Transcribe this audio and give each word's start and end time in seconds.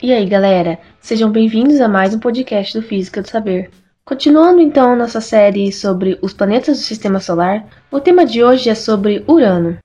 E 0.00 0.12
aí, 0.12 0.26
galera? 0.26 0.78
Sejam 1.00 1.28
bem-vindos 1.28 1.80
a 1.80 1.88
mais 1.88 2.14
um 2.14 2.20
podcast 2.20 2.78
do 2.78 2.86
Física 2.86 3.20
do 3.20 3.28
Saber. 3.28 3.68
Continuando 4.04 4.60
então 4.60 4.94
nossa 4.94 5.20
série 5.20 5.72
sobre 5.72 6.16
os 6.22 6.32
planetas 6.32 6.78
do 6.78 6.84
Sistema 6.84 7.18
Solar, 7.18 7.66
o 7.90 7.98
tema 7.98 8.24
de 8.24 8.44
hoje 8.44 8.70
é 8.70 8.76
sobre 8.76 9.24
Urano. 9.26 9.76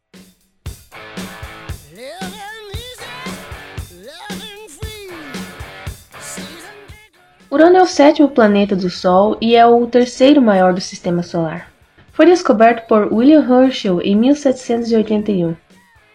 Urano 7.49 7.77
é 7.77 7.81
o 7.81 7.87
sétimo 7.87 8.29
planeta 8.29 8.75
do 8.75 8.91
Sol 8.91 9.35
e 9.41 9.55
é 9.55 9.65
o 9.65 9.87
terceiro 9.87 10.39
maior 10.43 10.75
do 10.75 10.81
Sistema 10.81 11.23
Solar. 11.23 11.71
Foi 12.11 12.27
descoberto 12.27 12.87
por 12.87 13.11
William 13.11 13.41
Herschel 13.41 13.99
em 13.99 14.15
1781. 14.15 15.55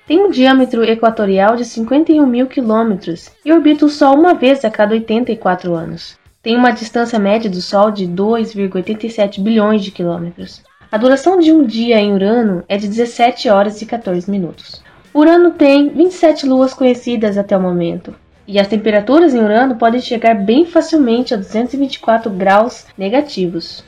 Tem 0.09 0.25
um 0.25 0.31
diâmetro 0.31 0.83
equatorial 0.83 1.55
de 1.55 1.67
51 1.67 2.25
mil 2.25 2.47
quilômetros 2.47 3.31
e 3.45 3.53
orbita 3.53 3.85
o 3.85 3.91
Sol 3.91 4.19
uma 4.19 4.33
vez 4.33 4.65
a 4.65 4.71
cada 4.71 4.95
84 4.95 5.75
anos. 5.75 6.19
Tem 6.43 6.57
uma 6.57 6.71
distância 6.71 7.19
média 7.19 7.51
do 7.51 7.61
Sol 7.61 7.91
de 7.91 8.07
2,87 8.09 9.39
bilhões 9.43 9.85
de 9.85 9.91
quilômetros. 9.91 10.63
A 10.91 10.97
duração 10.97 11.39
de 11.39 11.53
um 11.53 11.63
dia 11.63 12.01
em 12.01 12.15
Urano 12.15 12.65
é 12.67 12.79
de 12.79 12.89
17 12.89 13.51
horas 13.51 13.83
e 13.83 13.85
14 13.85 14.31
minutos. 14.31 14.83
Urano 15.13 15.51
tem 15.51 15.91
27 15.91 16.47
luas 16.47 16.73
conhecidas 16.73 17.37
até 17.37 17.55
o 17.55 17.61
momento, 17.61 18.15
e 18.47 18.59
as 18.59 18.67
temperaturas 18.67 19.35
em 19.35 19.45
Urano 19.45 19.77
podem 19.77 20.01
chegar 20.01 20.37
bem 20.37 20.65
facilmente 20.65 21.35
a 21.35 21.37
224 21.37 22.31
graus 22.31 22.87
negativos. 22.97 23.85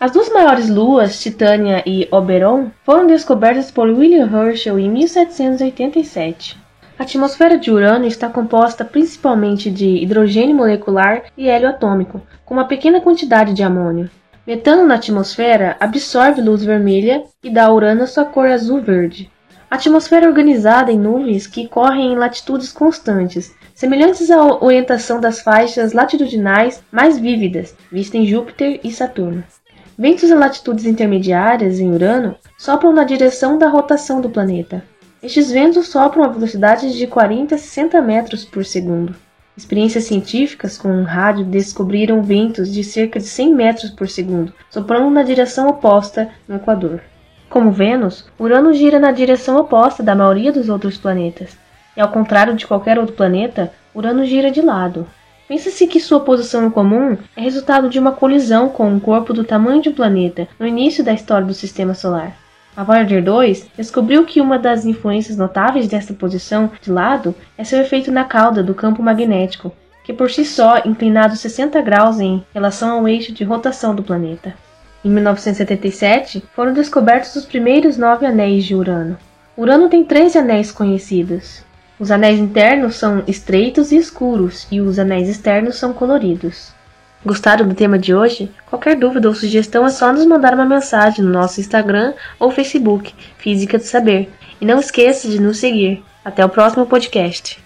As 0.00 0.10
duas 0.10 0.28
maiores 0.28 0.68
luas, 0.68 1.20
Titânia 1.22 1.82
e 1.86 2.08
Oberon, 2.10 2.70
foram 2.84 3.06
descobertas 3.06 3.70
por 3.70 3.88
William 3.88 4.28
Herschel 4.28 4.78
em 4.78 4.90
1787. 4.90 6.58
A 6.98 7.04
atmosfera 7.04 7.56
de 7.56 7.70
Urano 7.70 8.04
está 8.04 8.28
composta 8.28 8.84
principalmente 8.84 9.70
de 9.70 9.86
hidrogênio 10.02 10.56
molecular 10.56 11.22
e 11.36 11.48
hélio 11.48 11.68
atômico, 11.68 12.20
com 12.44 12.54
uma 12.54 12.66
pequena 12.66 13.00
quantidade 13.00 13.54
de 13.54 13.62
amônio. 13.62 14.10
Metano 14.44 14.84
na 14.84 14.96
atmosfera 14.96 15.76
absorve 15.78 16.42
luz 16.42 16.64
vermelha 16.64 17.22
e 17.42 17.48
dá 17.48 17.66
a 17.66 17.72
Urano 17.72 18.06
sua 18.06 18.24
cor 18.24 18.48
azul-verde. 18.48 19.30
A 19.70 19.76
atmosfera 19.76 20.26
é 20.26 20.28
organizada 20.28 20.92
em 20.92 20.98
nuvens 20.98 21.46
que 21.46 21.68
correm 21.68 22.12
em 22.12 22.16
latitudes 22.16 22.72
constantes, 22.72 23.54
semelhantes 23.74 24.30
à 24.30 24.44
orientação 24.62 25.20
das 25.20 25.40
faixas 25.40 25.92
latitudinais 25.92 26.82
mais 26.92 27.18
vívidas, 27.18 27.74
vistas 27.90 28.20
em 28.20 28.26
Júpiter 28.26 28.80
e 28.84 28.90
Saturno. 28.92 29.42
Ventos 29.96 30.28
em 30.28 30.34
latitudes 30.34 30.86
intermediárias 30.86 31.78
em 31.78 31.88
Urano 31.88 32.34
sopram 32.58 32.92
na 32.92 33.04
direção 33.04 33.56
da 33.56 33.68
rotação 33.68 34.20
do 34.20 34.28
planeta. 34.28 34.82
Estes 35.22 35.52
ventos 35.52 35.86
sopram 35.86 36.24
a 36.24 36.28
velocidades 36.28 36.94
de 36.94 37.06
40 37.06 37.54
a 37.54 37.58
60 37.58 38.02
metros 38.02 38.44
por 38.44 38.64
segundo. 38.64 39.14
Experiências 39.56 40.02
científicas 40.02 40.76
com 40.76 40.88
um 40.88 41.04
rádio 41.04 41.44
descobriram 41.44 42.24
ventos 42.24 42.72
de 42.72 42.82
cerca 42.82 43.20
de 43.20 43.26
100 43.26 43.54
metros 43.54 43.90
por 43.90 44.08
segundo, 44.08 44.52
soprando 44.68 45.08
na 45.10 45.22
direção 45.22 45.68
oposta 45.68 46.28
no 46.48 46.56
Equador. 46.56 47.00
Como 47.48 47.70
Vênus, 47.70 48.26
Urano 48.36 48.74
gira 48.74 48.98
na 48.98 49.12
direção 49.12 49.56
oposta 49.58 50.02
da 50.02 50.16
maioria 50.16 50.50
dos 50.50 50.68
outros 50.68 50.98
planetas, 50.98 51.56
e 51.96 52.00
ao 52.00 52.10
contrário 52.10 52.56
de 52.56 52.66
qualquer 52.66 52.98
outro 52.98 53.14
planeta, 53.14 53.72
Urano 53.94 54.24
gira 54.24 54.50
de 54.50 54.60
lado, 54.60 55.06
Pensa-se 55.46 55.86
que 55.86 56.00
sua 56.00 56.20
posição 56.20 56.66
em 56.66 56.70
comum 56.70 57.18
é 57.36 57.40
resultado 57.40 57.90
de 57.90 57.98
uma 57.98 58.12
colisão 58.12 58.68
com 58.70 58.88
um 58.88 58.98
corpo 58.98 59.34
do 59.34 59.44
tamanho 59.44 59.82
de 59.82 59.90
um 59.90 59.94
planeta 59.94 60.48
no 60.58 60.66
início 60.66 61.04
da 61.04 61.12
história 61.12 61.46
do 61.46 61.52
Sistema 61.52 61.92
Solar. 61.92 62.34
A 62.76 62.82
Voyager 62.82 63.22
2 63.22 63.68
descobriu 63.76 64.24
que 64.24 64.40
uma 64.40 64.58
das 64.58 64.84
influências 64.84 65.36
notáveis 65.36 65.86
dessa 65.86 66.14
posição 66.14 66.70
de 66.80 66.90
lado 66.90 67.34
é 67.58 67.62
seu 67.62 67.78
efeito 67.80 68.10
na 68.10 68.24
cauda 68.24 68.62
do 68.62 68.74
campo 68.74 69.02
magnético, 69.02 69.70
que 70.02 70.12
por 70.12 70.30
si 70.30 70.44
só 70.44 70.78
inclinado 70.84 71.36
60 71.36 71.80
graus 71.82 72.18
em 72.18 72.42
relação 72.52 72.98
ao 72.98 73.06
eixo 73.06 73.32
de 73.32 73.44
rotação 73.44 73.94
do 73.94 74.02
planeta. 74.02 74.54
Em 75.04 75.10
1977, 75.10 76.42
foram 76.54 76.72
descobertos 76.72 77.36
os 77.36 77.44
primeiros 77.44 77.98
nove 77.98 78.24
anéis 78.24 78.64
de 78.64 78.74
Urano. 78.74 79.18
Urano 79.56 79.88
tem 79.88 80.02
três 80.02 80.34
anéis 80.34 80.72
conhecidos: 80.72 81.62
os 81.98 82.10
anéis 82.10 82.38
internos 82.38 82.96
são 82.96 83.22
estreitos 83.26 83.92
e 83.92 83.96
escuros, 83.96 84.66
e 84.70 84.80
os 84.80 84.98
anéis 84.98 85.28
externos 85.28 85.76
são 85.76 85.92
coloridos. 85.92 86.72
Gostaram 87.24 87.66
do 87.66 87.74
tema 87.74 87.98
de 87.98 88.14
hoje? 88.14 88.50
Qualquer 88.66 88.96
dúvida 88.96 89.28
ou 89.28 89.34
sugestão 89.34 89.86
é 89.86 89.90
só 89.90 90.12
nos 90.12 90.26
mandar 90.26 90.52
uma 90.52 90.66
mensagem 90.66 91.24
no 91.24 91.30
nosso 91.30 91.60
Instagram 91.60 92.12
ou 92.38 92.50
Facebook, 92.50 93.14
Física 93.38 93.78
do 93.78 93.84
Saber. 93.84 94.30
E 94.60 94.66
não 94.66 94.78
esqueça 94.78 95.26
de 95.28 95.40
nos 95.40 95.58
seguir. 95.58 96.04
Até 96.22 96.44
o 96.44 96.50
próximo 96.50 96.84
podcast. 96.84 97.63